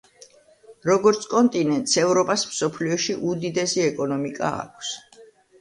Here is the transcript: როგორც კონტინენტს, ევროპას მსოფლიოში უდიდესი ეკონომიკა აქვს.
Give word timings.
როგორც 0.87 1.27
კონტინენტს, 1.33 1.93
ევროპას 2.05 2.45
მსოფლიოში 2.53 3.19
უდიდესი 3.33 3.87
ეკონომიკა 3.93 4.55
აქვს. 4.65 4.95